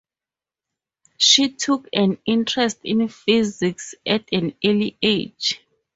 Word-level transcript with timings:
She 1.19 1.49
took 1.51 1.87
an 1.93 2.17
interest 2.25 2.79
in 2.83 3.07
physics 3.07 3.93
at 4.03 4.23
an 4.33 4.55
early 4.65 4.97
age. 4.99 5.61